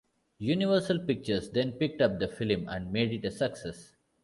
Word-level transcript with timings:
Universal 0.39 0.97
Pictures 1.05 1.51
then 1.51 1.73
picked 1.73 2.01
up 2.01 2.17
the 2.17 2.27
film 2.27 2.67
and 2.69 2.91
made 2.91 3.11
it 3.13 3.23
a 3.23 3.29
success. 3.29 3.93